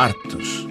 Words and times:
Artes. 0.00 0.66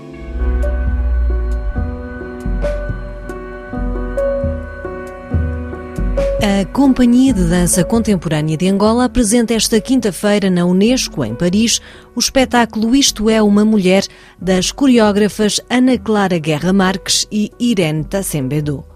A 6.41 6.65
Companhia 6.73 7.31
de 7.31 7.43
Dança 7.43 7.83
Contemporânea 7.83 8.57
de 8.57 8.67
Angola 8.67 9.05
apresenta 9.05 9.53
esta 9.53 9.79
quinta-feira 9.79 10.49
na 10.49 10.65
Unesco, 10.65 11.23
em 11.23 11.35
Paris, 11.35 11.79
o 12.15 12.19
espetáculo 12.19 12.95
Isto 12.95 13.29
é 13.29 13.39
uma 13.39 13.63
Mulher, 13.63 14.03
das 14.41 14.71
coreógrafas 14.71 15.61
Ana 15.69 15.95
Clara 15.99 16.39
Guerra 16.39 16.73
Marques 16.73 17.27
e 17.31 17.51
Irene 17.59 18.03
Tassembedo. 18.05 18.88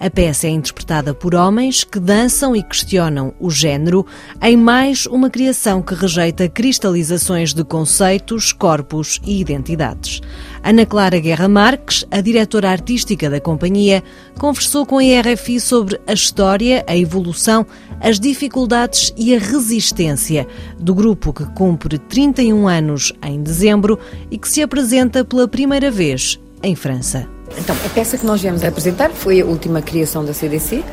A 0.00 0.08
peça 0.08 0.46
é 0.46 0.50
interpretada 0.50 1.12
por 1.12 1.34
homens 1.34 1.84
que 1.84 2.00
dançam 2.00 2.56
e 2.56 2.62
questionam 2.62 3.34
o 3.38 3.50
género 3.50 4.06
em 4.40 4.56
mais 4.56 5.04
uma 5.04 5.28
criação 5.28 5.82
que 5.82 5.92
rejeita 5.92 6.48
cristalizações 6.48 7.52
de 7.52 7.62
conceitos, 7.62 8.50
corpos 8.50 9.20
e 9.26 9.38
identidades. 9.38 10.22
Ana 10.64 10.86
Clara 10.86 11.20
Guerra 11.20 11.48
Marques, 11.48 12.06
a 12.10 12.22
diretora 12.22 12.70
artística 12.70 13.28
da 13.28 13.38
companhia, 13.40 14.02
conversou 14.38 14.86
com 14.86 14.98
a 14.98 15.02
RFI 15.02 15.60
sobre 15.60 16.00
a 16.06 16.14
história, 16.14 16.82
a 16.86 16.96
evolução, 16.96 17.66
as 18.00 18.18
dificuldades 18.18 19.12
e 19.18 19.36
a 19.36 19.38
resistência 19.38 20.48
do 20.78 20.94
grupo 20.94 21.30
que 21.30 21.44
cumpre 21.52 21.98
31 21.98 22.66
anos 22.66 23.12
em 23.22 23.42
dezembro 23.42 23.98
e 24.30 24.38
que 24.38 24.48
se 24.48 24.62
apresenta 24.62 25.26
pela 25.26 25.46
primeira 25.46 25.90
vez 25.90 26.40
em 26.62 26.74
França. 26.74 27.28
Então, 27.58 27.76
a 27.84 27.88
peça 27.88 28.16
que 28.16 28.24
nós 28.24 28.40
viemos 28.40 28.64
apresentar 28.64 29.10
foi 29.10 29.40
a 29.40 29.44
última 29.44 29.82
criação 29.82 30.24
da 30.24 30.32
CDC, 30.32 30.84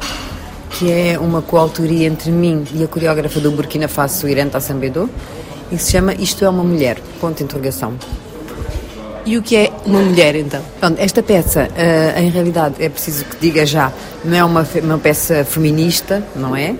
que 0.72 0.92
é 0.92 1.18
uma 1.18 1.42
coautoria 1.42 2.08
entre 2.08 2.32
mim 2.32 2.66
e 2.74 2.84
a 2.84 2.88
coreógrafa 2.88 3.40
do 3.40 3.52
Burkina 3.52 3.88
Faso, 3.88 4.28
Irene 4.28 4.50
Tassambedo, 4.50 5.10
e 5.72 5.78
se 5.78 5.92
chama 5.92 6.14
Isto 6.14 6.46
é 6.46 6.50
uma 6.50 6.64
Mulher, 6.64 7.00
ponto 7.20 7.38
de 7.38 7.44
interrogação. 7.44 7.94
E 9.27 9.36
o 9.36 9.41
que 9.41 9.57
é 9.57 9.74
uma 9.85 9.99
mulher, 9.99 10.38
então? 10.38 10.62
Pronto, 10.79 10.98
esta 11.02 11.21
peça, 11.21 11.68
uh, 11.68 12.18
em 12.18 12.29
realidade, 12.29 12.76
é 12.79 12.88
preciso 12.88 13.26
que 13.26 13.35
diga 13.35 13.65
já, 13.65 13.91
não 14.24 14.38
é 14.38 14.41
uma, 14.41 14.65
uma 14.82 14.98
peça 14.98 15.43
feminista, 15.43 16.24
não 16.34 16.55
é? 16.55 16.76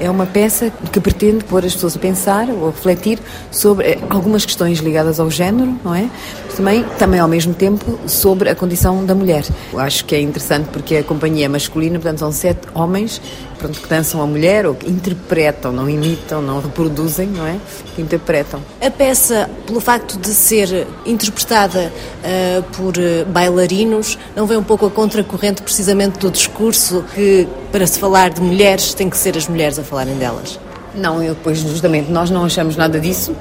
É 0.00 0.10
uma 0.10 0.26
peça 0.26 0.72
que 0.90 0.98
pretende 0.98 1.44
pôr 1.44 1.64
as 1.64 1.74
pessoas 1.74 1.94
a 1.94 2.00
pensar 2.00 2.48
ou 2.50 2.66
a 2.66 2.70
refletir 2.72 3.20
sobre 3.52 3.86
eh, 3.86 3.98
algumas 4.10 4.44
questões 4.44 4.80
ligadas 4.80 5.20
ao 5.20 5.30
género, 5.30 5.78
não 5.84 5.94
é? 5.94 6.10
Também, 6.56 6.84
também 6.98 7.20
ao 7.20 7.28
mesmo 7.28 7.54
tempo, 7.54 7.96
sobre 8.08 8.50
a 8.50 8.54
condição 8.56 9.04
da 9.04 9.14
mulher. 9.14 9.44
Eu 9.72 9.78
acho 9.78 10.04
que 10.04 10.16
é 10.16 10.20
interessante 10.20 10.70
porque 10.72 10.96
a 10.96 11.04
companhia 11.04 11.46
é 11.46 11.48
masculina, 11.48 12.00
portanto, 12.00 12.18
são 12.18 12.32
sete 12.32 12.66
homens 12.74 13.22
pronto, 13.62 13.80
que 13.80 13.88
dançam 13.88 14.20
a 14.20 14.26
mulher 14.26 14.66
ou 14.66 14.74
que 14.74 14.90
interpretam, 14.90 15.72
não 15.72 15.88
imitam, 15.88 16.42
não 16.42 16.60
reproduzem, 16.60 17.28
não 17.28 17.46
é? 17.46 17.56
Que 17.94 18.02
interpretam. 18.02 18.60
A 18.80 18.90
peça, 18.90 19.48
pelo 19.66 19.80
facto 19.80 20.18
de 20.18 20.28
ser 20.28 20.86
interpretada 21.06 21.92
uh, 22.24 22.62
por 22.76 22.94
uh, 22.96 23.24
bailarinos, 23.28 24.18
não 24.34 24.46
vem 24.46 24.56
um 24.56 24.64
pouco 24.64 24.86
a 24.86 24.90
contracorrente 24.90 25.62
precisamente 25.62 26.18
do 26.18 26.30
discurso 26.30 27.04
que, 27.14 27.46
para 27.70 27.86
se 27.86 27.98
falar 27.98 28.30
de 28.30 28.40
mulheres, 28.40 28.92
tem 28.94 29.08
que 29.08 29.16
ser 29.16 29.36
as 29.36 29.46
mulheres 29.46 29.78
a 29.78 29.84
falarem 29.84 30.16
delas? 30.16 30.58
Não, 30.94 31.22
eu, 31.22 31.36
pois 31.42 31.58
justamente 31.58 32.10
nós 32.10 32.28
não 32.30 32.44
achamos 32.44 32.76
nada 32.76 33.00
disso 33.00 33.34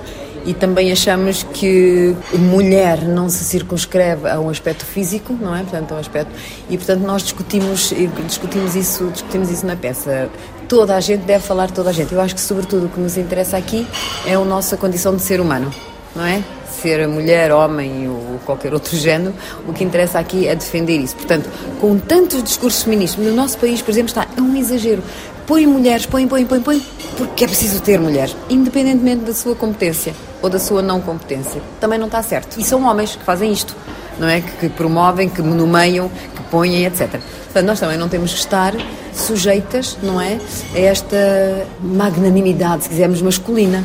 e 0.46 0.54
também 0.54 0.92
achamos 0.92 1.44
que 1.44 2.16
mulher 2.34 3.04
não 3.04 3.30
se 3.30 3.44
circunscreve 3.44 4.28
a 4.28 4.40
um 4.40 4.50
aspecto 4.50 4.86
físico, 4.86 5.38
não 5.40 5.56
é? 5.56 5.62
Portanto, 5.62 5.92
a 5.92 5.96
um 5.96 6.00
aspecto 6.00 6.32
e 6.70 6.78
portanto 6.78 7.02
nós 7.02 7.24
discutimos 7.24 7.94
discutimos 8.26 8.76
isso 8.76 9.10
discutimos 9.12 9.50
isso 9.50 9.66
na 9.66 9.76
peça. 9.76 10.30
Toda 10.68 10.96
a 10.96 11.00
gente 11.00 11.22
deve 11.22 11.44
falar 11.44 11.70
toda 11.70 11.90
a 11.90 11.94
gente. 11.94 12.14
Eu 12.14 12.22
acho 12.22 12.34
que 12.34 12.42
sobretudo 12.42 12.86
o 12.86 12.90
que 12.90 13.00
nos 13.00 13.18
interessa 13.18 13.58
aqui 13.58 13.86
é 14.26 14.36
a 14.36 14.40
nossa 14.40 14.78
condição 14.78 15.16
de 15.16 15.22
ser 15.22 15.42
humano, 15.42 15.72
não 16.16 16.26
é? 16.26 16.42
Ser 16.82 17.08
mulher, 17.08 17.52
homem 17.52 18.08
ou 18.10 18.40
qualquer 18.46 18.74
outro 18.74 18.96
género, 18.96 19.34
o 19.68 19.74
que 19.74 19.84
interessa 19.84 20.18
aqui 20.18 20.48
é 20.48 20.56
defender 20.56 20.98
isso. 20.98 21.16
Portanto, 21.16 21.50
com 21.80 22.00
tantos 22.00 22.42
discursos 22.42 22.84
feministas, 22.84 23.24
no 23.24 23.36
nosso 23.36 23.58
país, 23.58 23.82
por 23.82 23.92
exemplo, 23.92 24.10
está 24.10 24.26
é 24.36 24.42
um 24.42 24.56
exagero. 24.56 25.04
Põe 25.52 25.68
mulheres, 25.68 26.06
põe, 26.06 26.26
põe, 26.30 26.46
põe, 26.46 26.62
põe, 26.62 26.82
porque 27.18 27.44
é 27.44 27.48
preciso 27.48 27.82
ter 27.82 28.00
mulheres, 28.00 28.34
independentemente 28.50 29.26
da 29.26 29.34
sua 29.34 29.54
competência 29.54 30.16
ou 30.42 30.50
da 30.50 30.58
sua 30.58 30.82
não 30.82 31.02
competência. 31.02 31.62
Também 31.78 32.00
não 32.00 32.06
está 32.06 32.24
certo. 32.24 32.58
E 32.58 32.64
são 32.64 32.86
homens 32.86 33.18
que 33.18 33.26
fazem 33.26 33.52
isto, 33.52 33.76
não 34.18 34.30
é? 34.30 34.40
Que, 34.40 34.52
que 34.52 34.70
promovem, 34.70 35.28
que 35.28 35.42
nomeiam, 35.42 36.08
que 36.08 36.42
põem, 36.44 36.86
etc. 36.86 37.20
Portanto, 37.44 37.66
nós 37.66 37.82
também 37.82 37.98
não 37.98 38.08
temos 38.08 38.32
que 38.32 38.40
estar 38.40 38.74
sujeitas, 39.14 39.98
não 40.02 40.22
é? 40.22 40.40
A 40.74 40.80
esta 40.80 41.68
magnanimidade, 41.82 42.84
se 42.84 42.90
quisermos, 42.90 43.22
masculina. 43.22 43.84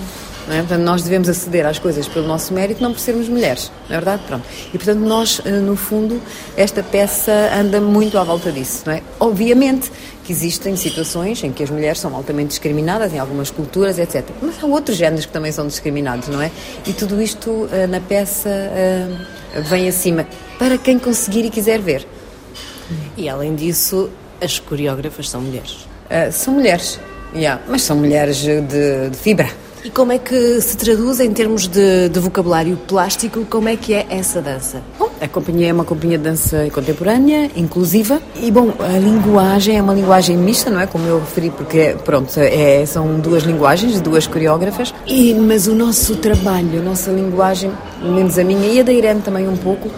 É? 0.49 0.59
Portanto, 0.59 0.83
nós 0.83 1.03
devemos 1.03 1.29
aceder 1.29 1.67
às 1.67 1.79
coisas 1.79 2.07
pelo 2.07 2.27
nosso 2.27 2.55
mérito, 2.55 2.81
não 2.81 2.93
por 2.93 3.01
sermos 3.01 3.29
mulheres, 3.29 3.71
não 3.89 3.97
é 3.97 3.99
verdade? 3.99 4.23
Pronto. 4.27 4.45
E, 4.73 4.79
portanto, 4.79 5.01
nós, 5.01 5.41
eh, 5.45 5.51
no 5.51 5.75
fundo, 5.75 6.23
esta 6.57 6.85
peça 6.85 7.33
anda 7.53 7.81
muito 7.81 8.17
à 8.17 8.23
volta 8.23 8.53
disso, 8.53 8.85
não 8.87 8.93
é? 8.93 9.03
Obviamente 9.19 9.91
que 10.25 10.33
existem 10.33 10.77
situações 10.77 11.43
em 11.43 11.53
que 11.53 11.63
as 11.63 11.71
mulheres 11.71 12.01
são 12.01 12.15
altamente 12.15 12.49
discriminadas, 12.49 13.13
em 13.13 13.19
algumas 13.19 13.51
culturas, 13.51 13.99
etc. 13.99 14.25
Mas 14.41 14.63
há 14.63 14.67
outros 14.67 14.97
géneros 14.97 15.27
que 15.27 15.33
também 15.33 15.53
são 15.53 15.67
discriminados, 15.67 16.29
não 16.29 16.41
é? 16.41 16.51
E 16.87 16.93
tudo 16.93 17.21
isto 17.21 17.69
eh, 17.73 17.87
na 17.87 18.01
peça 18.01 18.49
eh, 18.49 19.09
vem 19.69 19.89
acima, 19.89 20.27
para 20.59 20.79
quem 20.79 20.99
conseguir 20.99 21.45
e 21.45 21.51
quiser 21.51 21.81
ver. 21.81 22.07
E, 23.17 23.29
além 23.29 23.55
disso, 23.55 24.11
as 24.41 24.59
coreógrafas 24.59 25.29
são 25.29 25.41
mulheres. 25.41 25.87
Uh, 26.07 26.31
são 26.31 26.55
mulheres, 26.55 27.01
yeah, 27.35 27.61
mas 27.67 27.83
são 27.83 27.97
mulheres 27.97 28.37
de, 28.37 28.61
de 28.61 29.17
fibra. 29.17 29.66
E 29.87 29.91
como 29.91 30.11
é 30.11 30.19
que 30.19 30.61
se 30.61 30.77
traduz 30.77 31.21
em 31.21 31.33
termos 31.33 31.69
de, 31.69 32.09
de, 32.09 32.19
vocabulário 32.19 32.77
plástico, 32.89 33.45
como 33.49 33.69
é 33.69 33.77
que 33.77 33.95
é 33.95 34.05
essa 34.11 34.43
dança? 34.43 34.83
Bom, 34.99 35.09
a 35.21 35.29
companhia 35.29 35.69
é 35.69 35.73
uma 35.73 35.85
companhia 35.85 36.19
de 36.19 36.25
dança 36.25 36.69
contemporânea, 36.73 37.53
inclusiva, 37.55 38.21
e 38.35 38.51
bom, 38.51 38.73
a 38.81 38.99
linguagem 38.99 39.79
é 39.79 39.81
uma 39.81 39.95
linguagem 39.95 40.37
mista, 40.37 40.71
não 40.71 40.81
é? 40.81 40.89
Como 40.89 41.07
eu 41.07 41.21
referi, 41.21 41.51
porque, 41.51 41.95
pronto, 42.05 42.33
é, 42.37 42.85
são 42.85 43.21
duas 43.21 43.45
linguagens, 43.45 44.01
duas 44.01 44.27
coreógrafas, 44.27 44.93
e, 45.07 45.33
mas 45.35 45.69
o 45.69 45.75
nosso 45.77 46.17
trabalho, 46.17 46.81
a 46.81 46.83
nossa 46.83 47.13
linguagem, 47.13 47.71
menos 48.03 48.37
a 48.41 48.43
minha 48.43 48.67
e 48.67 48.81
a 48.81 48.83
da 48.83 48.93
Irene 48.93 49.21
também 49.21 49.47
um 49.47 49.57
pouco, 49.57 49.89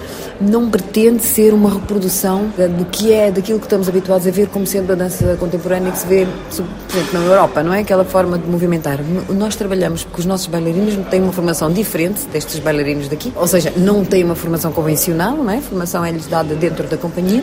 não 0.41 0.71
pretende 0.71 1.22
ser 1.22 1.53
uma 1.53 1.71
reprodução 1.71 2.53
do 2.78 2.84
que 2.84 3.12
é, 3.12 3.31
daquilo 3.31 3.59
que 3.59 3.66
estamos 3.66 3.88
habituados 3.88 4.26
a 4.26 4.31
ver 4.31 4.49
como 4.49 4.66
sendo 4.66 4.93
a 4.93 4.94
dança 4.94 5.37
contemporânea 5.37 5.91
que 5.91 5.99
se 5.99 6.06
vê, 6.06 6.26
por 6.56 6.97
exemplo, 6.97 7.21
na 7.21 7.26
Europa, 7.26 7.62
não 7.62 7.75
é? 7.75 7.81
Aquela 7.81 8.04
forma 8.04 8.38
de 8.38 8.47
movimentar. 8.47 9.00
Nós 9.31 9.56
trabalhamos 9.56 10.04
porque 10.04 10.21
os 10.21 10.26
nossos 10.26 10.47
bailarinos 10.47 10.94
têm 11.10 11.21
uma 11.21 11.32
formação 11.32 11.72
diferente 11.72 12.26
destes 12.32 12.60
bailarinos 12.60 13.09
daqui, 13.09 13.32
ou 13.34 13.47
seja, 13.47 13.72
não 13.76 14.04
têm 14.04 14.25
uma 14.25 14.34
formação 14.37 14.72
convencional, 14.72 15.37
não 15.37 15.50
é? 15.50 15.59
A 15.59 15.62
formação 15.62 16.04
é-lhes 16.04 16.26
dada 16.26 16.55
dentro 16.55 16.87
da 16.87 16.97
companhia 16.97 17.43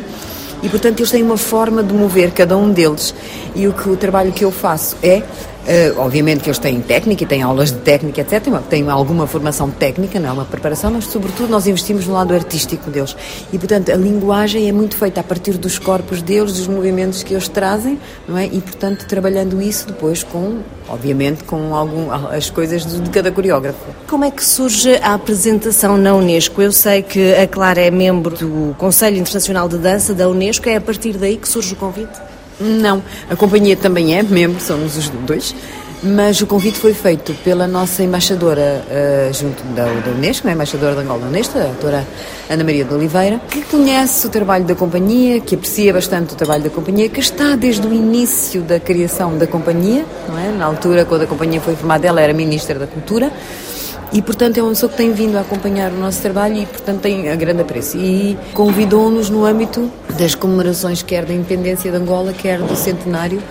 e, 0.64 0.70
portanto, 0.70 1.00
eles 1.00 1.12
têm 1.12 1.22
uma 1.22 1.38
forma 1.38 1.84
de 1.84 1.94
mover, 1.94 2.32
cada 2.32 2.58
um 2.58 2.72
deles. 2.72 3.14
E 3.56 3.68
o, 3.68 3.74
que, 3.74 3.90
o 3.90 3.98
trabalho 3.98 4.32
que 4.32 4.44
eu 4.44 4.52
faço 4.52 4.98
é 5.04 5.22
Uh, 5.66 6.00
obviamente 6.00 6.44
que 6.44 6.50
eles 6.50 6.60
têm 6.60 6.80
técnica 6.80 7.24
e 7.24 7.26
têm 7.26 7.42
aulas 7.42 7.72
de 7.72 7.80
técnica, 7.80 8.22
etc. 8.22 8.44
Têm 8.70 8.88
alguma 8.88 9.26
formação 9.26 9.72
técnica, 9.72 10.20
não 10.20 10.30
é 10.30 10.32
uma 10.32 10.46
preparação, 10.46 10.92
mas 10.92 11.06
sobretudo 11.06 11.50
nós 11.50 11.66
investimos 11.66 12.06
no 12.06 12.14
lado 12.14 12.36
artístico 12.36 12.92
deles. 12.92 13.18
E, 13.52 13.58
portanto, 13.58 13.92
a 13.92 13.96
linguagem 13.96 14.70
é 14.70 14.72
muito 14.72 14.96
feita 14.96 15.22
a 15.22 15.24
partir 15.24 15.58
dos 15.58 15.80
corpos 15.80 16.22
deles, 16.22 16.54
dos 16.54 16.68
movimentos 16.68 17.24
que 17.24 17.34
eles 17.34 17.48
trazem, 17.48 18.00
não 18.28 18.38
é? 18.38 18.46
E, 18.46 18.62
portanto, 18.62 19.08
trabalhando 19.08 19.60
isso 19.60 19.88
depois 19.88 20.22
com, 20.22 20.60
obviamente, 20.88 21.44
com 21.44 21.74
algum, 21.74 22.12
as 22.12 22.52
coisas 22.52 22.86
de 22.86 23.10
cada 23.10 23.32
coreógrafo. 23.32 23.80
Como 24.08 24.24
é 24.24 24.30
que 24.30 24.46
surge 24.46 24.96
a 24.98 25.16
apresentação 25.16 25.98
na 25.98 26.14
Unesco? 26.14 26.62
Eu 26.62 26.72
sei 26.72 27.02
que 27.02 27.34
a 27.34 27.48
Clara 27.48 27.82
é 27.82 27.90
membro 27.90 28.36
do 28.36 28.76
Conselho 28.78 29.18
Internacional 29.18 29.68
de 29.68 29.80
Dança 29.80 30.14
da 30.14 30.30
Unesco, 30.30 30.70
é 30.70 30.76
a 30.76 30.82
partir 30.82 31.14
daí 31.14 31.38
que 31.38 31.50
surge 31.50 31.74
o 31.74 31.76
convite? 31.76 32.25
Não, 32.60 33.04
a 33.30 33.36
companhia 33.36 33.76
também 33.76 34.18
é 34.18 34.24
membro, 34.24 34.62
somos 34.62 34.96
os 34.98 35.10
dois, 35.10 35.54
mas 36.02 36.40
o 36.42 36.48
convite 36.48 36.78
foi 36.78 36.94
feito 36.94 37.34
pela 37.44 37.68
nossa 37.68 38.04
embaixadora 38.04 38.84
uh, 38.86 39.34
junto 39.34 39.64
da, 39.76 39.86
da 39.86 40.12
Unesco, 40.12 40.48
a 40.48 40.52
embaixadora 40.52 40.96
da 40.96 41.02
Angola 41.02 41.28
Unesco, 41.28 41.58
a 41.58 41.64
doutora 41.64 42.08
Ana 42.50 42.64
Maria 42.64 42.86
de 42.86 42.94
Oliveira, 42.94 43.42
que 43.50 43.62
conhece 43.64 44.28
o 44.28 44.30
trabalho 44.30 44.66
da 44.66 44.76
companhia, 44.76 45.42
que 45.42 45.56
aprecia 45.56 45.92
bastante 45.92 46.34
o 46.34 46.36
trabalho 46.36 46.64
da 46.64 46.70
companhia, 46.70 47.10
que 47.10 47.20
está 47.20 47.56
desde 47.56 47.86
o 47.88 47.94
início 47.94 48.62
da 48.62 48.80
criação 48.80 49.38
da 49.38 49.48
companhia, 49.48 50.06
não 50.30 50.38
é? 50.38 50.52
na 50.52 50.66
altura 50.66 51.06
quando 51.06 51.24
a 51.24 51.28
companhia 51.28 51.60
foi 51.60 51.76
formada, 51.76 52.08
ela 52.08 52.22
era 52.22 52.34
Ministra 52.34 52.78
da 52.78 52.88
Cultura, 52.88 53.32
e, 54.16 54.22
portanto, 54.22 54.58
é 54.58 54.64
uma 54.64 54.70
pessoa 54.70 54.90
que 54.90 54.96
tem 54.96 55.12
vindo 55.12 55.38
a 55.38 55.42
acompanhar 55.42 55.92
o 55.92 55.98
nosso 55.98 56.22
trabalho 56.22 56.56
e, 56.56 56.66
portanto, 56.66 57.02
tem 57.02 57.30
a 57.30 57.36
grande 57.36 57.62
apreço. 57.64 57.98
E 57.98 58.38
convidou-nos 58.54 59.30
no 59.30 59.46
âmbito 59.46 59.92
das 60.18 60.34
comemorações, 60.34 61.04
quer 61.04 61.26
da 61.26 61.34
independência 61.34 61.92
de 61.92 61.98
Angola, 61.98 62.32
quer 62.32 62.60
do 62.60 62.78
centenário 62.78 63.44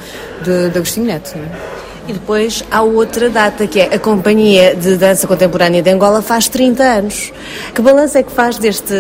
de, 0.43 0.70
de 0.70 0.78
Agostinho 0.78 1.05
Neto. 1.05 1.37
É? 1.37 2.08
E 2.08 2.14
depois 2.14 2.64
há 2.70 2.81
outra 2.81 3.28
data, 3.28 3.66
que 3.66 3.78
é 3.78 3.94
a 3.94 3.99
Companhia 3.99 4.75
de 4.75 4.96
Dança 4.96 5.26
Contemporânea 5.26 5.82
de 5.82 5.90
Angola 5.90 6.22
faz 6.22 6.49
30 6.49 6.82
anos. 6.82 7.31
Que 7.75 7.82
balanço 7.82 8.17
é 8.17 8.22
que 8.22 8.32
faz 8.32 8.56
deste 8.56 8.94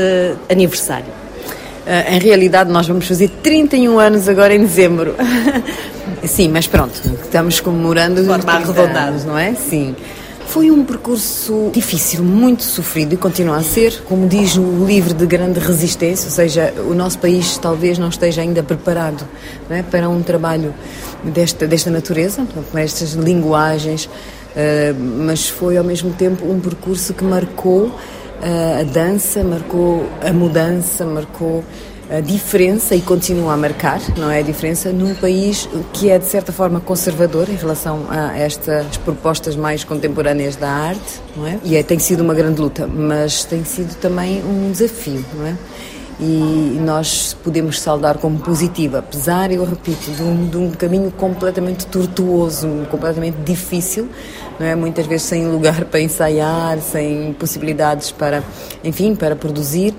aniversário? 0.50 1.06
Uh, 1.06 2.14
em 2.14 2.18
realidade, 2.18 2.70
nós 2.70 2.86
vamos 2.86 3.08
fazer 3.08 3.30
31 3.42 3.98
anos 3.98 4.28
agora 4.28 4.54
em 4.54 4.60
dezembro. 4.60 5.14
Sim, 6.24 6.50
mas 6.50 6.66
pronto, 6.66 6.92
estamos 7.22 7.58
comemorando. 7.58 8.20
De 8.20 8.26
forma 8.26 8.52
arredondada. 8.52 9.16
não 9.26 9.38
é? 9.38 9.54
Sim. 9.54 9.96
Foi 10.54 10.70
um 10.70 10.84
percurso 10.84 11.72
difícil, 11.74 12.22
muito 12.22 12.62
sofrido 12.62 13.12
e 13.12 13.16
continua 13.16 13.56
a 13.56 13.62
ser, 13.64 14.04
como 14.04 14.28
diz 14.28 14.56
o 14.56 14.86
livro 14.86 15.12
de 15.12 15.26
grande 15.26 15.58
resistência, 15.58 16.26
ou 16.26 16.30
seja, 16.30 16.72
o 16.88 16.94
nosso 16.94 17.18
país 17.18 17.58
talvez 17.58 17.98
não 17.98 18.08
esteja 18.08 18.40
ainda 18.40 18.62
preparado 18.62 19.26
é, 19.68 19.82
para 19.82 20.08
um 20.08 20.22
trabalho 20.22 20.72
desta, 21.24 21.66
desta 21.66 21.90
natureza, 21.90 22.46
com 22.70 22.78
estas 22.78 23.14
linguagens, 23.14 24.04
uh, 24.04 24.94
mas 24.96 25.48
foi 25.48 25.76
ao 25.76 25.82
mesmo 25.82 26.12
tempo 26.12 26.46
um 26.48 26.60
percurso 26.60 27.12
que 27.14 27.24
marcou 27.24 27.86
uh, 27.86 28.80
a 28.80 28.84
dança, 28.84 29.42
marcou 29.42 30.08
a 30.24 30.32
mudança, 30.32 31.04
marcou 31.04 31.64
a 32.16 32.20
diferença 32.20 32.94
e 32.94 33.00
continua 33.00 33.54
a 33.54 33.56
marcar, 33.56 34.00
não 34.16 34.30
é 34.30 34.38
a 34.38 34.42
diferença, 34.42 34.90
num 34.92 35.14
país 35.14 35.68
que 35.92 36.10
é 36.10 36.18
de 36.18 36.26
certa 36.26 36.52
forma 36.52 36.80
conservador 36.80 37.48
em 37.48 37.56
relação 37.56 38.06
a 38.08 38.38
estas 38.38 38.96
propostas 38.98 39.56
mais 39.56 39.82
contemporâneas 39.82 40.54
da 40.54 40.68
arte, 40.68 41.20
não 41.36 41.46
é? 41.46 41.58
E 41.64 41.76
é, 41.76 41.82
tem 41.82 41.98
sido 41.98 42.22
uma 42.22 42.34
grande 42.34 42.60
luta, 42.60 42.86
mas 42.86 43.44
tem 43.44 43.64
sido 43.64 43.96
também 43.96 44.44
um 44.44 44.70
desafio, 44.70 45.24
não 45.34 45.46
é? 45.46 45.56
E 46.20 46.78
nós 46.80 47.36
podemos 47.42 47.80
saudar 47.80 48.18
como 48.18 48.38
positivo, 48.38 48.98
apesar, 48.98 49.50
eu 49.50 49.64
repito, 49.64 50.12
de 50.12 50.22
um, 50.22 50.46
de 50.46 50.56
um 50.56 50.70
caminho 50.70 51.10
completamente 51.10 51.86
tortuoso, 51.86 52.68
completamente 52.88 53.38
difícil, 53.44 54.08
não 54.60 54.66
é? 54.66 54.76
Muitas 54.76 55.06
vezes 55.06 55.26
sem 55.26 55.48
lugar 55.48 55.84
para 55.86 56.00
ensaiar, 56.00 56.78
sem 56.78 57.32
possibilidades 57.32 58.12
para, 58.12 58.44
enfim, 58.84 59.16
para 59.16 59.34
produzir 59.34 59.92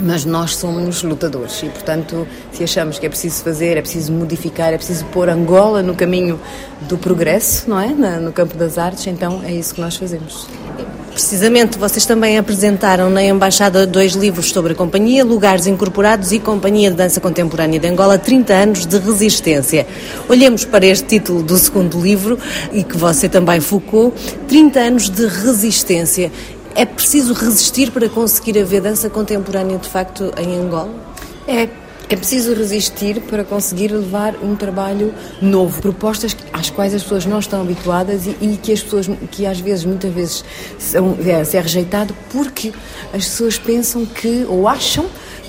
mas 0.00 0.24
nós 0.24 0.56
somos 0.56 1.02
lutadores 1.02 1.62
e, 1.62 1.66
portanto, 1.66 2.26
se 2.52 2.64
achamos 2.64 2.98
que 2.98 3.06
é 3.06 3.08
preciso 3.08 3.42
fazer, 3.42 3.76
é 3.76 3.80
preciso 3.80 4.12
modificar, 4.12 4.72
é 4.72 4.76
preciso 4.76 5.04
pôr 5.06 5.28
Angola 5.28 5.82
no 5.82 5.94
caminho 5.94 6.40
do 6.82 6.96
progresso, 6.98 7.68
não 7.68 7.80
é? 7.80 7.88
No 7.88 8.32
campo 8.32 8.56
das 8.56 8.78
artes, 8.78 9.06
então 9.06 9.42
é 9.44 9.52
isso 9.52 9.74
que 9.74 9.80
nós 9.80 9.96
fazemos. 9.96 10.46
Precisamente, 11.12 11.76
vocês 11.76 12.06
também 12.06 12.38
apresentaram 12.38 13.10
na 13.10 13.20
Embaixada 13.24 13.84
dois 13.84 14.12
livros 14.12 14.50
sobre 14.50 14.72
a 14.72 14.76
companhia, 14.76 15.24
Lugares 15.24 15.66
Incorporados 15.66 16.30
e 16.30 16.38
Companhia 16.38 16.92
de 16.92 16.96
Dança 16.96 17.20
Contemporânea 17.20 17.80
de 17.80 17.88
Angola, 17.88 18.16
30 18.16 18.54
anos 18.54 18.86
de 18.86 18.98
resistência. 18.98 19.84
Olhemos 20.28 20.64
para 20.64 20.86
este 20.86 21.18
título 21.18 21.42
do 21.42 21.58
segundo 21.58 22.00
livro 22.00 22.38
e 22.72 22.84
que 22.84 22.96
você 22.96 23.28
também 23.28 23.60
focou, 23.60 24.14
30 24.46 24.78
anos 24.78 25.10
de 25.10 25.26
resistência. 25.26 26.30
É 26.74 26.84
preciso 26.84 27.32
resistir 27.32 27.90
para 27.90 28.08
conseguir 28.08 28.58
haver 28.58 28.80
dança 28.80 29.10
contemporânea 29.10 29.78
de 29.78 29.88
facto 29.88 30.32
em 30.38 30.56
Angola? 30.56 30.94
É, 31.46 31.68
é 32.10 32.16
preciso 32.16 32.54
resistir 32.54 33.20
para 33.20 33.44
conseguir 33.44 33.88
levar 33.88 34.34
um 34.42 34.56
trabalho 34.56 35.14
novo, 35.42 35.80
propostas 35.82 36.34
às 36.52 36.70
quais 36.70 36.94
as 36.94 37.02
pessoas 37.02 37.26
não 37.26 37.38
estão 37.38 37.60
habituadas 37.60 38.26
e, 38.26 38.30
e 38.40 38.56
que 38.62 38.72
as 38.72 38.82
pessoas, 38.82 39.10
que 39.30 39.44
às 39.44 39.60
vezes, 39.60 39.84
muitas 39.84 40.12
vezes, 40.12 40.44
são, 40.78 41.18
é, 41.20 41.56
é 41.56 41.60
rejeitado 41.60 42.16
porque 42.30 42.72
as 43.12 43.24
pessoas 43.24 43.58
pensam 43.58 44.06
que, 44.06 44.46
ou 44.48 44.66
acham, 44.66 45.06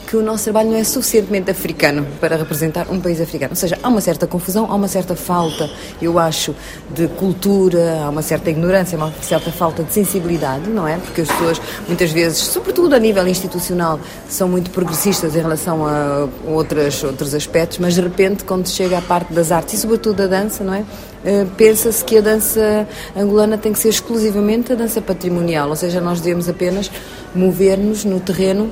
que 0.09 0.17
o 0.17 0.23
nosso 0.23 0.45
trabalho 0.45 0.71
não 0.71 0.77
é 0.77 0.83
suficientemente 0.83 1.51
africano 1.51 2.03
para 2.19 2.35
representar 2.35 2.87
um 2.89 2.99
país 2.99 3.21
africano. 3.21 3.51
Ou 3.51 3.55
seja, 3.55 3.77
há 3.83 3.87
uma 3.87 4.01
certa 4.01 4.25
confusão, 4.25 4.65
há 4.67 4.73
uma 4.73 4.87
certa 4.87 5.15
falta, 5.15 5.69
eu 6.01 6.17
acho, 6.17 6.55
de 6.89 7.07
cultura, 7.09 8.01
há 8.03 8.09
uma 8.09 8.23
certa 8.23 8.49
ignorância, 8.49 8.97
há 8.97 9.05
uma 9.05 9.13
certa 9.21 9.51
falta 9.51 9.83
de 9.83 9.93
sensibilidade, 9.93 10.67
não 10.67 10.87
é? 10.87 10.97
Porque 10.97 11.21
as 11.21 11.27
pessoas, 11.27 11.61
muitas 11.87 12.11
vezes, 12.11 12.39
sobretudo 12.39 12.95
a 12.95 12.99
nível 12.99 13.27
institucional, 13.27 13.99
são 14.27 14.49
muito 14.49 14.71
progressistas 14.71 15.35
em 15.35 15.41
relação 15.41 15.85
a 15.85 16.27
outras, 16.47 17.03
outros 17.03 17.35
aspectos, 17.35 17.77
mas 17.77 17.93
de 17.93 18.01
repente, 18.01 18.43
quando 18.43 18.67
chega 18.67 18.97
à 18.97 19.01
parte 19.03 19.31
das 19.31 19.51
artes 19.51 19.75
e, 19.75 19.77
sobretudo, 19.77 20.15
da 20.15 20.25
dança, 20.25 20.63
não 20.63 20.73
é? 20.73 20.79
Uh, 20.79 21.45
pensa-se 21.55 22.03
que 22.03 22.17
a 22.17 22.21
dança 22.21 22.87
angolana 23.15 23.59
tem 23.59 23.71
que 23.71 23.77
ser 23.77 23.89
exclusivamente 23.89 24.73
a 24.73 24.75
dança 24.75 25.01
patrimonial, 25.01 25.69
ou 25.69 25.75
seja, 25.75 26.01
nós 26.01 26.19
devemos 26.19 26.49
apenas 26.49 26.89
mover-nos 27.35 28.05
no 28.05 28.19
terreno 28.19 28.71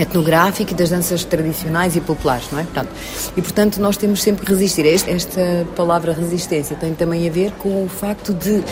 etnográfico 0.00 0.72
e 0.72 0.74
das 0.74 0.90
danças 0.90 1.24
tradicionais 1.24 1.96
e 1.96 2.00
populares, 2.00 2.46
não 2.52 2.58
é? 2.58 2.66
E 3.36 3.42
portanto 3.42 3.78
nós 3.78 3.96
temos 3.96 4.22
sempre 4.22 4.44
que 4.44 4.52
resistir. 4.52 4.86
Esta 4.86 5.66
palavra 5.74 6.12
resistência 6.12 6.76
tem 6.76 6.94
também 6.94 7.28
a 7.28 7.30
ver 7.30 7.52
com 7.52 7.84
o 7.84 7.88
facto 7.88 8.32
de 8.32 8.62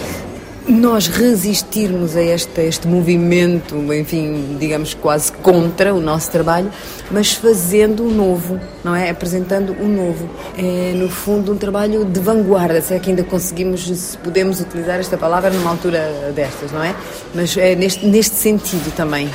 nós 0.66 1.08
resistirmos 1.08 2.16
a 2.16 2.22
este, 2.22 2.60
a 2.60 2.64
este 2.64 2.88
movimento, 2.88 3.76
enfim, 3.92 4.56
digamos 4.58 4.94
quase 4.94 5.30
contra 5.30 5.94
o 5.94 6.00
nosso 6.00 6.30
trabalho, 6.30 6.70
mas 7.10 7.32
fazendo 7.32 8.04
o 8.04 8.10
novo, 8.10 8.58
não 8.82 8.96
é? 8.96 9.10
Apresentando 9.10 9.76
o 9.78 9.86
novo. 9.86 10.28
É, 10.56 10.92
no 10.94 11.08
fundo, 11.08 11.52
um 11.52 11.56
trabalho 11.56 12.04
de 12.04 12.18
vanguarda, 12.18 12.80
se 12.80 12.94
é 12.94 12.98
que 12.98 13.10
ainda 13.10 13.22
conseguimos, 13.22 13.86
se 13.86 14.16
podemos 14.18 14.60
utilizar 14.60 14.98
esta 14.98 15.18
palavra 15.18 15.50
numa 15.50 15.70
altura 15.70 16.32
destas, 16.34 16.72
não 16.72 16.82
é? 16.82 16.94
Mas 17.34 17.56
é 17.56 17.74
neste, 17.74 18.06
neste 18.06 18.36
sentido 18.36 18.90
também. 18.94 19.28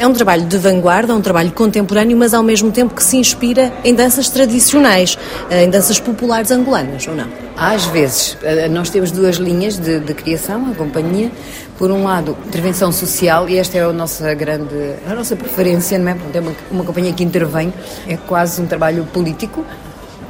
É 0.00 0.06
um 0.06 0.12
trabalho 0.12 0.46
de 0.46 0.56
vanguarda, 0.56 1.12
um 1.12 1.20
trabalho 1.20 1.50
contemporâneo, 1.50 2.16
mas 2.16 2.32
ao 2.32 2.42
mesmo 2.42 2.70
tempo 2.70 2.94
que 2.94 3.02
se 3.02 3.16
inspira 3.16 3.72
em 3.82 3.92
danças 3.92 4.28
tradicionais, 4.28 5.18
eh, 5.50 5.64
em 5.64 5.70
danças 5.70 5.98
populares 5.98 6.52
angolanas, 6.52 7.08
ou 7.08 7.16
não? 7.16 7.26
Às 7.56 7.84
vezes. 7.86 8.38
Eh, 8.44 8.68
nós 8.68 8.90
temos 8.90 9.10
duas 9.10 9.38
linhas 9.38 9.76
de, 9.76 9.98
de 9.98 10.14
criação, 10.14 10.70
a 10.70 10.74
companhia. 10.76 11.32
Por 11.76 11.90
um 11.90 12.04
lado, 12.04 12.36
intervenção 12.46 12.92
social, 12.92 13.48
e 13.48 13.58
esta 13.58 13.76
é 13.76 13.82
a 13.82 13.92
nossa 13.92 14.32
grande, 14.34 14.94
a 15.04 15.14
nossa 15.14 15.34
preferência, 15.34 15.98
não 15.98 16.12
é? 16.12 16.16
É 16.32 16.40
uma, 16.40 16.52
uma 16.70 16.84
companhia 16.84 17.12
que 17.12 17.24
intervém, 17.24 17.74
é 18.06 18.16
quase 18.16 18.62
um 18.62 18.66
trabalho 18.66 19.04
político. 19.12 19.64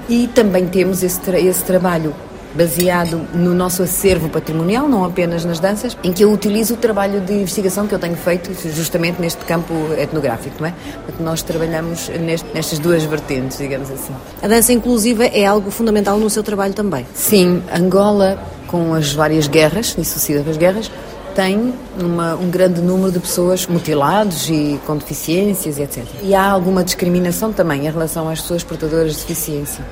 E 0.08 0.28
também 0.28 0.66
temos 0.66 1.02
esse, 1.02 1.20
esse 1.36 1.62
trabalho 1.64 2.14
baseado 2.54 3.20
no 3.34 3.54
nosso 3.54 3.82
acervo 3.82 4.28
patrimonial, 4.28 4.88
não 4.88 5.04
apenas 5.04 5.44
nas 5.44 5.60
danças, 5.60 5.96
em 6.02 6.12
que 6.12 6.24
eu 6.24 6.32
utilizo 6.32 6.74
o 6.74 6.76
trabalho 6.76 7.20
de 7.20 7.32
investigação 7.32 7.86
que 7.86 7.94
eu 7.94 7.98
tenho 7.98 8.16
feito 8.16 8.50
justamente 8.70 9.20
neste 9.20 9.44
campo 9.44 9.74
etnográfico, 9.98 10.56
não 10.60 10.68
é? 10.68 10.74
Porque 11.06 11.22
nós 11.22 11.42
trabalhamos 11.42 12.08
neste, 12.08 12.46
nestas 12.54 12.78
duas 12.78 13.04
vertentes, 13.04 13.58
digamos 13.58 13.90
assim. 13.90 14.12
A 14.42 14.48
dança 14.48 14.72
inclusiva 14.72 15.24
é 15.24 15.44
algo 15.44 15.70
fundamental 15.70 16.18
no 16.18 16.30
seu 16.30 16.42
trabalho 16.42 16.74
também? 16.74 17.06
Sim, 17.14 17.62
Angola, 17.72 18.38
com 18.66 18.94
as 18.94 19.12
várias 19.12 19.46
guerras 19.46 19.94
e 19.98 20.04
sucessivas 20.04 20.56
guerras, 20.56 20.90
tem 21.34 21.72
uma, 22.00 22.34
um 22.34 22.50
grande 22.50 22.80
número 22.80 23.12
de 23.12 23.20
pessoas 23.20 23.64
mutilados 23.66 24.48
e 24.50 24.80
com 24.84 24.96
deficiências, 24.96 25.78
etc. 25.78 26.04
E 26.22 26.34
há 26.34 26.50
alguma 26.50 26.82
discriminação 26.82 27.52
também 27.52 27.86
em 27.86 27.90
relação 27.90 28.28
às 28.28 28.40
pessoas 28.40 28.64
portadoras 28.64 29.12
de 29.12 29.18
deficiência. 29.20 29.84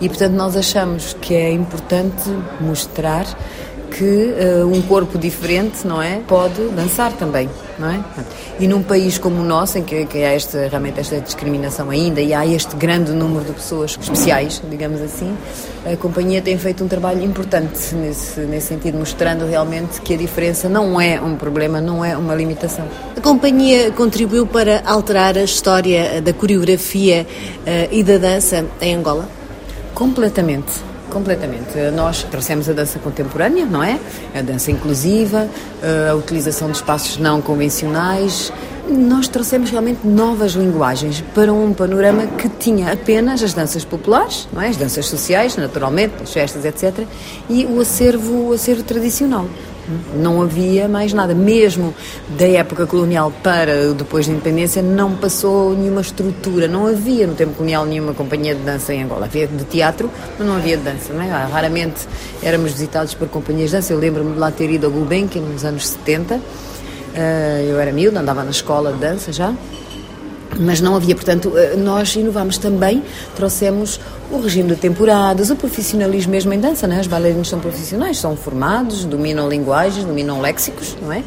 E, 0.00 0.08
portanto, 0.08 0.32
nós 0.32 0.56
achamos 0.56 1.14
que 1.20 1.34
é 1.34 1.52
importante 1.52 2.28
mostrar 2.60 3.26
que 3.92 4.04
uh, 4.04 4.66
um 4.66 4.80
corpo 4.82 5.18
diferente, 5.18 5.86
não 5.86 6.00
é, 6.00 6.20
pode 6.26 6.68
dançar 6.70 7.12
também, 7.12 7.48
não 7.78 7.90
é? 7.90 8.00
E 8.58 8.66
num 8.66 8.82
país 8.82 9.18
como 9.18 9.40
o 9.40 9.44
nosso, 9.44 9.78
em 9.78 9.82
que, 9.82 10.06
que 10.06 10.24
há 10.24 10.32
esta, 10.32 10.66
realmente 10.68 11.00
esta 11.00 11.20
discriminação 11.20 11.90
ainda 11.90 12.20
e 12.20 12.32
há 12.32 12.46
este 12.46 12.74
grande 12.74 13.12
número 13.12 13.44
de 13.44 13.52
pessoas 13.52 13.96
especiais, 14.00 14.62
digamos 14.68 15.00
assim, 15.00 15.36
a 15.84 15.96
companhia 15.96 16.40
tem 16.40 16.56
feito 16.56 16.82
um 16.82 16.88
trabalho 16.88 17.22
importante 17.22 17.94
nesse, 17.94 18.40
nesse 18.40 18.68
sentido, 18.68 18.98
mostrando 18.98 19.46
realmente 19.46 20.00
que 20.00 20.14
a 20.14 20.16
diferença 20.16 20.68
não 20.68 21.00
é 21.00 21.20
um 21.20 21.36
problema, 21.36 21.80
não 21.80 22.04
é 22.04 22.16
uma 22.16 22.34
limitação. 22.34 22.86
A 23.16 23.20
companhia 23.20 23.90
contribuiu 23.90 24.46
para 24.46 24.82
alterar 24.86 25.36
a 25.36 25.42
história 25.42 26.20
da 26.22 26.32
coreografia 26.32 27.26
uh, 27.26 27.88
e 27.90 28.02
da 28.02 28.16
dança 28.16 28.64
em 28.80 28.94
Angola? 28.94 29.41
Completamente. 29.94 30.92
Completamente. 31.10 31.78
Nós 31.94 32.22
trouxemos 32.22 32.70
a 32.70 32.72
dança 32.72 32.98
contemporânea, 32.98 33.66
não 33.66 33.82
é? 33.82 34.00
A 34.34 34.40
dança 34.40 34.70
inclusiva, 34.70 35.46
eh, 35.82 36.08
a 36.10 36.14
utilização 36.14 36.70
de 36.70 36.78
espaços 36.78 37.18
não 37.18 37.42
convencionais. 37.42 38.50
Nós 38.88 39.28
trouxemos 39.28 39.70
realmente 39.70 40.06
novas 40.06 40.52
linguagens 40.52 41.22
para 41.34 41.52
um 41.52 41.74
panorama 41.74 42.26
que 42.26 42.48
tinha 42.48 42.92
apenas 42.92 43.42
as 43.42 43.52
danças 43.52 43.84
populares, 43.84 44.48
não 44.52 44.62
é? 44.62 44.68
as 44.68 44.78
danças 44.78 45.06
sociais, 45.06 45.54
naturalmente, 45.56 46.14
as 46.22 46.32
festas, 46.32 46.64
etc., 46.64 47.06
e 47.48 47.66
o 47.66 47.80
acervo, 47.80 48.48
o 48.48 48.52
acervo 48.54 48.82
tradicional. 48.82 49.46
Não 50.14 50.40
havia 50.42 50.88
mais 50.88 51.12
nada. 51.12 51.34
Mesmo 51.34 51.94
da 52.38 52.46
época 52.46 52.86
colonial 52.86 53.32
para 53.42 53.92
depois 53.94 54.26
da 54.26 54.32
independência, 54.32 54.82
não 54.82 55.16
passou 55.16 55.76
nenhuma 55.76 56.00
estrutura. 56.00 56.68
Não 56.68 56.86
havia 56.86 57.26
no 57.26 57.34
tempo 57.34 57.54
colonial 57.54 57.84
nenhuma 57.84 58.14
companhia 58.14 58.54
de 58.54 58.62
dança 58.62 58.94
em 58.94 59.02
Angola. 59.02 59.26
Havia 59.26 59.46
de 59.46 59.64
teatro, 59.64 60.10
mas 60.38 60.46
não 60.46 60.56
havia 60.56 60.76
de 60.76 60.82
dança. 60.82 61.12
Não 61.12 61.22
é? 61.22 61.28
Raramente 61.28 62.06
éramos 62.42 62.72
visitados 62.72 63.14
por 63.14 63.28
companhias 63.28 63.70
de 63.70 63.76
dança. 63.76 63.92
Eu 63.92 63.98
lembro-me 63.98 64.32
de 64.32 64.38
lá 64.38 64.50
ter 64.50 64.70
ido 64.70 64.86
a 64.86 64.90
Gulbenkian 64.90 65.42
nos 65.42 65.64
anos 65.64 65.88
70. 65.88 66.40
Eh, 67.14 67.66
eu 67.68 67.78
era 67.78 67.92
miúda, 67.92 68.20
andava 68.20 68.42
na 68.42 68.50
escola 68.50 68.92
de 68.92 68.98
dança 68.98 69.32
já 69.32 69.54
mas 70.58 70.80
não 70.80 70.94
havia, 70.94 71.14
portanto, 71.14 71.52
eh, 71.56 71.76
nós 71.76 72.14
inovámos 72.14 72.58
também, 72.58 73.02
trouxemos 73.34 74.00
o 74.30 74.40
regime 74.40 74.70
de 74.70 74.76
temporadas, 74.76 75.50
o 75.50 75.56
profissionalismo 75.56 76.30
mesmo 76.30 76.52
em 76.52 76.60
dança, 76.60 76.86
né? 76.86 77.00
Os 77.00 77.06
bailarinos 77.06 77.48
são 77.48 77.58
profissionais, 77.60 78.18
são 78.18 78.36
formados, 78.36 79.04
dominam 79.04 79.48
linguagens, 79.48 80.04
dominam 80.04 80.40
léxicos, 80.40 80.96
não 81.00 81.12
é? 81.12 81.22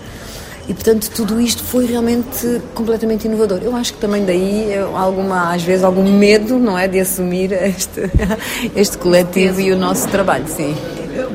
E, 0.68 0.74
portanto, 0.74 1.12
tudo 1.12 1.40
isto 1.40 1.64
foi 1.64 1.86
realmente 1.86 2.62
completamente 2.74 3.26
inovador. 3.28 3.60
Eu 3.62 3.76
acho 3.76 3.94
que 3.94 4.00
também 4.00 4.26
daí 4.26 4.72
eh, 4.72 4.88
alguma, 4.96 5.54
às 5.54 5.62
vezes, 5.62 5.84
algum 5.84 6.12
medo, 6.12 6.58
não 6.58 6.78
é, 6.78 6.88
de 6.88 7.00
assumir 7.00 7.52
este, 7.52 8.10
este 8.76 8.98
coletivo 8.98 9.62
e 9.62 9.72
o 9.72 9.78
nosso 9.78 10.08
trabalho, 10.08 10.46
sim. 10.48 10.76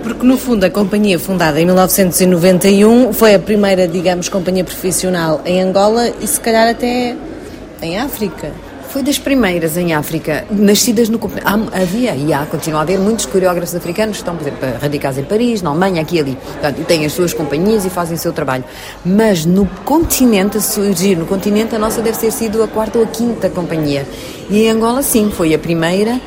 Porque, 0.02 0.26
no 0.26 0.36
fundo, 0.36 0.64
a 0.64 0.70
companhia 0.70 1.18
fundada 1.18 1.60
em 1.60 1.64
1991 1.64 3.12
foi 3.12 3.34
a 3.34 3.38
primeira, 3.38 3.86
digamos, 3.86 4.28
companhia 4.28 4.64
profissional 4.64 5.40
em 5.44 5.62
Angola 5.62 6.12
e, 6.20 6.26
se 6.26 6.40
calhar, 6.40 6.68
até 6.68 7.16
em 7.82 7.98
África. 7.98 8.52
Foi 8.90 9.04
das 9.04 9.18
primeiras 9.18 9.76
em 9.76 9.94
África, 9.94 10.44
nascidas 10.50 11.08
no 11.08 11.20
Havia 11.72 12.12
e 12.16 12.32
há, 12.32 12.44
continua 12.44 12.80
a 12.80 12.82
haver 12.82 12.98
muitos 12.98 13.24
coreógrafos 13.24 13.72
africanos 13.72 14.16
que 14.16 14.22
estão, 14.22 14.34
por 14.34 14.42
exemplo, 14.42 14.68
radicados 14.80 15.16
em 15.16 15.22
Paris, 15.22 15.62
na 15.62 15.70
Alemanha, 15.70 16.02
aqui 16.02 16.16
e 16.16 16.20
ali. 16.20 16.36
Portanto, 16.36 16.84
têm 16.86 17.06
as 17.06 17.12
suas 17.12 17.32
companhias 17.32 17.84
e 17.84 17.90
fazem 17.90 18.16
o 18.16 18.18
seu 18.18 18.32
trabalho. 18.32 18.64
Mas 19.04 19.46
no 19.46 19.64
continente, 19.84 20.56
a 20.56 20.60
surgir 20.60 21.14
no 21.14 21.24
continente, 21.24 21.72
a 21.76 21.78
nossa 21.78 22.02
deve 22.02 22.18
ter 22.18 22.32
sido 22.32 22.64
a 22.64 22.66
quarta 22.66 22.98
ou 22.98 23.04
a 23.04 23.06
quinta 23.06 23.48
companhia. 23.48 24.04
E 24.50 24.64
em 24.64 24.70
Angola, 24.70 25.02
sim, 25.02 25.30
foi 25.30 25.54
a 25.54 25.58
primeira 25.58 26.20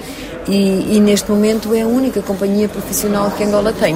e, 0.47 0.97
e 0.97 0.99
neste 0.99 1.29
momento 1.31 1.73
é 1.73 1.81
a 1.81 1.87
única 1.87 2.21
companhia 2.21 2.67
profissional 2.67 3.31
que 3.31 3.43
Angola 3.43 3.73
tem 3.73 3.95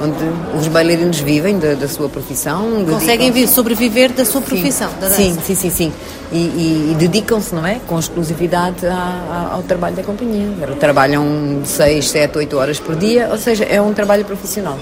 onde 0.00 0.58
os 0.58 0.68
bailarinos 0.68 1.18
vivem 1.18 1.58
da, 1.58 1.74
da 1.74 1.88
sua 1.88 2.08
profissão. 2.08 2.84
Conseguem 2.88 3.30
vir, 3.32 3.48
sobreviver 3.48 4.12
da 4.12 4.24
sua 4.24 4.40
profissão, 4.40 4.90
sim. 4.90 5.00
da. 5.00 5.10
Sim, 5.10 5.38
sim, 5.44 5.54
sim, 5.54 5.70
sim. 5.70 5.92
E, 6.30 6.36
e, 6.36 6.92
e 6.92 6.94
dedicam-se, 6.98 7.54
não 7.54 7.66
é? 7.66 7.80
Com 7.86 7.98
exclusividade 7.98 8.86
a, 8.86 8.92
a, 8.92 9.54
ao 9.54 9.62
trabalho 9.62 9.96
da 9.96 10.02
companhia. 10.02 10.46
Trabalham 10.78 11.62
6, 11.64 12.08
7, 12.08 12.38
8 12.38 12.56
horas 12.56 12.78
por 12.78 12.96
dia, 12.96 13.28
ou 13.30 13.38
seja, 13.38 13.64
é 13.64 13.80
um 13.80 13.92
trabalho 13.92 14.24
profissional. 14.24 14.78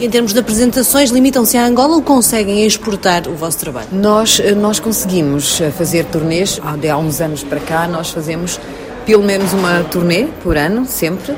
Em 0.00 0.08
termos 0.08 0.32
de 0.32 0.38
apresentações, 0.38 1.10
limitam-se 1.10 1.56
a 1.56 1.66
Angola 1.66 1.96
ou 1.96 2.02
conseguem 2.02 2.64
exportar 2.64 3.26
o 3.26 3.34
vosso 3.34 3.58
trabalho? 3.58 3.88
Nós, 3.90 4.40
nós 4.56 4.78
conseguimos 4.78 5.60
fazer 5.76 6.04
turnês, 6.04 6.60
há 6.62 6.96
uns 6.96 7.20
anos 7.20 7.42
para 7.42 7.58
cá, 7.58 7.88
nós 7.88 8.10
fazemos 8.10 8.60
pelo 9.08 9.22
menos 9.22 9.54
uma 9.54 9.82
turnê 9.84 10.26
por 10.42 10.58
ano, 10.58 10.84
sempre 10.84 11.34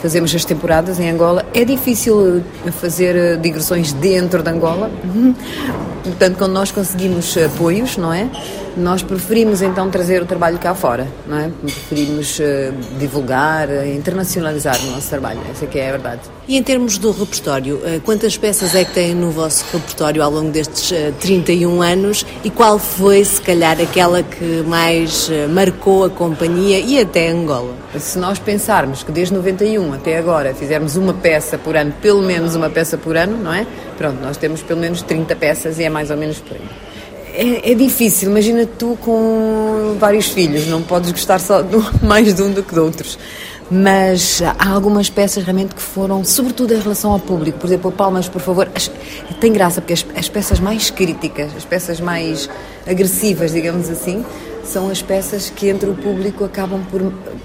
fazemos 0.00 0.34
as 0.34 0.42
temporadas 0.42 0.98
em 0.98 1.10
Angola. 1.10 1.44
É 1.52 1.66
difícil 1.66 2.42
eh, 2.64 2.70
fazer 2.70 3.14
eh, 3.14 3.36
digressões 3.36 3.92
dentro 3.92 4.42
de 4.42 4.48
Angola, 4.48 4.90
portanto, 6.02 6.38
quando 6.38 6.52
nós 6.52 6.72
conseguimos 6.72 7.36
apoios, 7.36 7.98
não 7.98 8.10
é? 8.10 8.26
Nós 8.76 9.02
preferimos 9.02 9.62
então 9.62 9.90
trazer 9.90 10.22
o 10.22 10.26
trabalho 10.26 10.58
cá 10.58 10.74
fora, 10.74 11.06
não 11.26 11.38
é? 11.38 11.50
Preferimos 11.60 12.38
uh, 12.38 12.42
divulgar, 12.98 13.68
uh, 13.68 13.86
internacionalizar 13.86 14.80
o 14.80 14.90
nosso 14.92 15.08
trabalho, 15.08 15.40
essa 15.50 15.66
que 15.66 15.78
é 15.78 15.88
a 15.88 15.92
verdade. 15.92 16.20
E 16.46 16.56
em 16.56 16.62
termos 16.62 16.96
do 16.96 17.10
repertório, 17.10 17.76
uh, 17.76 18.00
quantas 18.02 18.36
peças 18.36 18.74
é 18.74 18.84
que 18.84 18.92
tem 18.92 19.14
no 19.14 19.30
vosso 19.30 19.64
repertório 19.72 20.22
ao 20.22 20.30
longo 20.30 20.50
destes 20.50 20.92
31 21.18 21.82
anos 21.82 22.24
e 22.44 22.50
qual 22.50 22.78
foi, 22.78 23.24
se 23.24 23.40
calhar, 23.40 23.80
aquela 23.80 24.22
que 24.22 24.62
mais 24.66 25.28
marcou 25.50 26.04
a 26.04 26.10
companhia 26.10 26.78
e 26.78 27.00
até 27.00 27.28
Angola? 27.28 27.74
Se 27.98 28.18
nós 28.18 28.38
pensarmos 28.38 29.02
que 29.02 29.10
desde 29.10 29.34
91 29.34 29.94
até 29.94 30.16
agora 30.16 30.54
fizermos 30.54 30.96
uma 30.96 31.12
peça 31.12 31.58
por 31.58 31.76
ano, 31.76 31.92
pelo 32.00 32.22
menos 32.22 32.54
uma 32.54 32.70
peça 32.70 32.96
por 32.96 33.16
ano, 33.16 33.36
não 33.36 33.52
é? 33.52 33.66
Pronto, 33.98 34.20
nós 34.22 34.36
temos 34.36 34.62
pelo 34.62 34.80
menos 34.80 35.02
30 35.02 35.34
peças 35.36 35.78
e 35.78 35.84
é 35.84 35.90
mais 35.90 36.10
ou 36.10 36.16
menos 36.16 36.38
por 36.38 36.56
aí. 36.56 36.89
É, 37.32 37.70
é, 37.70 37.74
difícil, 37.74 38.30
imagina 38.30 38.66
tu 38.66 38.98
com 39.00 39.96
vários 39.98 40.26
filhos, 40.26 40.66
não 40.66 40.82
podes 40.82 41.10
gostar 41.12 41.38
só 41.38 41.62
de, 41.62 41.76
mais 42.04 42.34
de 42.34 42.42
um 42.42 42.50
do 42.52 42.62
que 42.62 42.74
de 42.74 42.80
outros. 42.80 43.18
Mas 43.70 44.42
há 44.58 44.68
algumas 44.68 45.08
peças 45.08 45.44
realmente 45.44 45.76
que 45.76 45.80
foram, 45.80 46.24
sobretudo 46.24 46.74
em 46.74 46.80
relação 46.80 47.12
ao 47.12 47.20
público. 47.20 47.56
Por 47.58 47.68
exemplo, 47.68 47.92
Palmas, 47.92 48.28
por 48.28 48.40
favor, 48.40 48.68
as, 48.74 48.90
tem 49.40 49.52
graça, 49.52 49.80
porque 49.80 49.92
as, 49.92 50.04
as 50.16 50.28
peças 50.28 50.58
mais 50.58 50.90
críticas, 50.90 51.52
as 51.56 51.64
peças 51.64 52.00
mais 52.00 52.50
agressivas, 52.84 53.52
digamos 53.52 53.88
assim, 53.88 54.24
são 54.64 54.90
as 54.90 55.00
peças 55.00 55.50
que 55.50 55.68
entre 55.68 55.88
o 55.88 55.94
público 55.94 56.44
acabam 56.44 56.82
por 56.90 57.00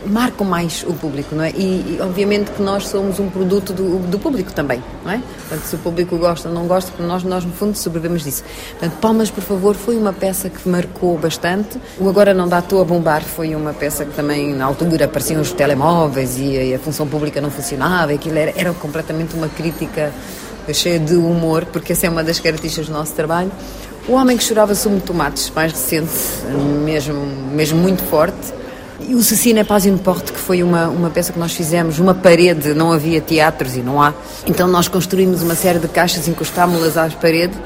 marcam 0.05 0.45
mais 0.45 0.84
o 0.88 0.93
público, 0.93 1.36
não 1.36 1.43
é? 1.43 1.51
E, 1.51 1.98
e 1.98 2.00
obviamente 2.01 2.51
que 2.51 2.62
nós 2.62 2.88
somos 2.88 3.19
um 3.19 3.29
produto 3.29 3.74
do, 3.74 4.00
do, 4.00 4.19
público 4.19 4.51
também, 4.53 4.81
não 5.03 5.12
é? 5.12 5.22
Portanto, 5.48 5.65
se 5.65 5.75
o 5.75 5.79
público 5.79 6.17
gosta 6.17 6.50
ou 6.50 6.55
não 6.55 6.67
gosta, 6.67 6.91
nós 7.03 7.24
nós 7.24 7.45
no 7.45 7.51
fundo 7.51 7.75
sobrevivemos 7.77 8.24
disso. 8.24 8.43
Portanto, 8.72 9.00
Palmas, 9.00 9.29
por 9.29 9.43
favor, 9.43 9.75
foi 9.75 9.98
uma 9.98 10.13
peça 10.13 10.50
que 10.50 10.67
marcou 10.67 11.17
bastante. 11.17 11.79
O 12.00 12.10
Agora 12.10 12.34
não 12.34 12.48
dá 12.48 12.57
a 12.57 12.84
bombar 12.84 13.24
foi 13.24 13.55
uma 13.55 13.74
peça 13.74 14.05
que 14.05 14.13
também 14.13 14.53
na 14.53 14.65
altura 14.65 15.05
apareciam 15.05 15.41
os 15.41 15.51
telemóveis 15.51 16.38
e 16.38 16.55
e 16.55 16.74
a 16.74 16.79
função 16.79 17.07
pública 17.07 17.41
não 17.41 17.51
funcionava, 17.51 18.13
aquilo 18.13 18.38
era, 18.38 18.53
era 18.55 18.74
completamente 18.74 19.36
uma 19.36 19.48
crítica 19.48 20.12
cheia 20.74 21.00
de 21.00 21.15
humor, 21.15 21.65
porque 21.65 21.93
essa 21.93 22.07
é 22.07 22.10
uma 22.10 22.24
das 22.24 22.39
características 22.39 22.88
do 22.88 22.93
nosso 22.93 23.13
trabalho. 23.13 23.51
O 24.07 24.13
Homem 24.13 24.38
que 24.38 24.43
Chorava 24.43 24.75
Sumo 24.75 24.97
de 24.97 25.03
Tomates, 25.03 25.50
mais 25.50 25.71
recente, 25.71 26.12
mesmo, 26.83 27.25
mesmo 27.51 27.79
muito 27.79 28.03
forte. 28.03 28.53
E 29.00 29.15
o 29.15 29.21
Cecina 29.24 29.62
é 29.62 29.63
Paz 29.63 29.83
de 29.83 29.91
Porte, 29.93 30.31
que 30.31 30.39
foi 30.39 30.62
uma, 30.62 30.88
uma 30.89 31.09
peça 31.09 31.33
que 31.33 31.39
nós 31.39 31.53
fizemos, 31.53 31.97
uma 31.97 32.13
parede, 32.13 32.75
não 32.75 32.91
havia 32.91 33.19
teatros 33.19 33.75
e 33.75 33.79
não 33.79 34.00
há. 34.00 34.13
Então 34.45 34.67
nós 34.67 34.88
construímos 34.88 35.41
uma 35.41 35.55
série 35.55 35.79
de 35.79 35.88
caixas, 35.88 36.27
encostámos-las 36.27 36.97
às 36.97 37.15
paredes 37.15 37.57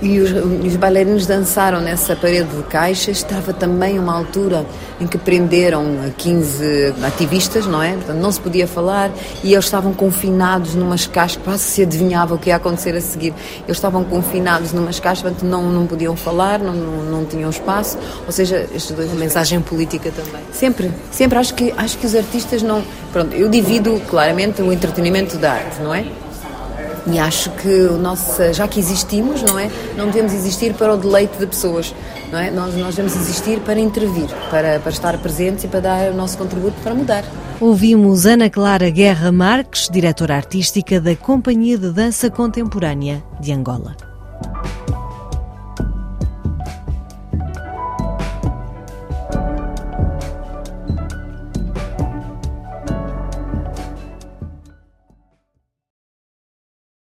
e 0.00 0.20
os, 0.20 0.30
os, 0.30 0.76
bailarinos 0.76 1.26
dançaram 1.26 1.80
nessa 1.80 2.14
parede 2.14 2.48
de 2.54 2.62
caixas. 2.64 3.16
Estava 3.16 3.52
também 3.52 3.98
uma 3.98 4.14
altura 4.14 4.66
em 5.00 5.06
que 5.06 5.16
prenderam 5.16 5.84
15 6.16 6.94
ativistas, 7.04 7.66
não 7.66 7.82
é? 7.82 7.92
Portanto, 7.92 8.18
não 8.18 8.30
se 8.30 8.40
podia 8.40 8.66
falar 8.66 9.10
e 9.42 9.52
eles 9.52 9.64
estavam 9.64 9.92
confinados 9.94 10.74
numas 10.74 11.06
caixas, 11.06 11.40
quase 11.42 11.62
se 11.62 11.82
adivinhava 11.82 12.34
o 12.34 12.38
que 12.38 12.50
ia 12.50 12.56
acontecer 12.56 12.94
a 12.94 13.00
seguir. 13.00 13.32
Eles 13.64 13.76
estavam 13.76 14.04
confinados 14.04 14.72
numas 14.72 15.00
caixas, 15.00 15.22
portanto, 15.22 15.44
não, 15.44 15.70
não 15.70 15.86
podiam 15.86 16.14
falar, 16.16 16.58
não, 16.58 16.74
não, 16.74 17.02
não 17.04 17.24
tinham 17.24 17.48
espaço. 17.48 17.98
Ou 18.26 18.32
seja, 18.32 18.66
estes 18.74 18.94
dois. 18.94 19.06
Uma 19.06 19.20
mensagem 19.20 19.60
política 19.60 20.10
também. 20.10 20.42
Sempre, 20.52 20.90
sempre. 21.10 21.38
Acho 21.38 21.54
que, 21.54 21.72
acho 21.76 21.96
que 21.98 22.06
os 22.06 22.14
artistas 22.14 22.62
não. 22.62 22.82
Pronto, 23.12 23.34
eu 23.34 23.48
divido 23.48 24.00
claramente 24.08 24.60
o 24.60 24.72
entretenimento 24.72 25.38
da 25.38 25.52
arte, 25.52 25.80
não 25.80 25.94
é? 25.94 26.04
E 27.08 27.18
acho 27.18 27.50
que 27.50 27.68
o 27.68 27.96
nosso, 27.96 28.52
já 28.52 28.66
que 28.66 28.80
existimos, 28.80 29.42
não 29.42 29.58
é? 29.58 29.70
Não 29.96 30.06
devemos 30.06 30.32
existir 30.32 30.74
para 30.74 30.94
o 30.94 30.96
deleite 30.96 31.38
de 31.38 31.46
pessoas, 31.46 31.94
não 32.32 32.38
é? 32.38 32.50
Nós, 32.50 32.74
nós 32.74 32.96
devemos 32.96 33.14
existir 33.14 33.60
para 33.60 33.78
intervir, 33.78 34.28
para, 34.50 34.80
para 34.80 34.90
estar 34.90 35.16
presentes 35.18 35.64
e 35.64 35.68
para 35.68 35.80
dar 35.80 36.10
o 36.10 36.14
nosso 36.14 36.36
contributo 36.36 36.74
para 36.82 36.94
mudar. 36.94 37.24
Ouvimos 37.60 38.26
Ana 38.26 38.50
Clara 38.50 38.90
Guerra 38.90 39.30
Marques, 39.30 39.88
diretora 39.88 40.36
artística 40.36 41.00
da 41.00 41.14
Companhia 41.14 41.78
de 41.78 41.90
Dança 41.90 42.28
Contemporânea 42.28 43.22
de 43.40 43.52
Angola. 43.52 44.05